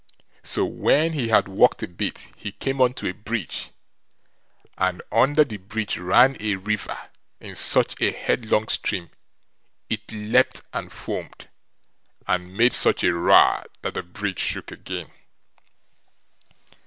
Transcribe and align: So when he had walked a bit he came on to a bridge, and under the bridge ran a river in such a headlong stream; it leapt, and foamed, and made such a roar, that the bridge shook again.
So 0.41 0.65
when 0.65 1.13
he 1.13 1.27
had 1.27 1.47
walked 1.47 1.83
a 1.83 1.87
bit 1.87 2.31
he 2.35 2.53
came 2.53 2.81
on 2.81 2.95
to 2.95 3.07
a 3.07 3.11
bridge, 3.13 3.69
and 4.75 5.03
under 5.11 5.43
the 5.45 5.57
bridge 5.57 5.95
ran 5.99 6.35
a 6.39 6.55
river 6.55 6.97
in 7.39 7.55
such 7.55 8.01
a 8.01 8.09
headlong 8.11 8.67
stream; 8.67 9.11
it 9.91 10.11
leapt, 10.11 10.63
and 10.73 10.91
foamed, 10.91 11.49
and 12.27 12.57
made 12.57 12.73
such 12.73 13.03
a 13.03 13.13
roar, 13.13 13.65
that 13.83 13.93
the 13.93 14.01
bridge 14.01 14.39
shook 14.39 14.71
again. 14.71 15.11